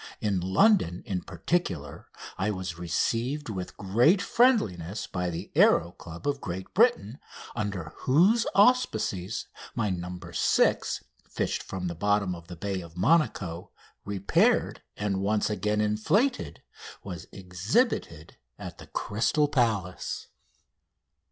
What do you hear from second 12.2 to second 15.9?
of the bay of Monaco, repaired and once again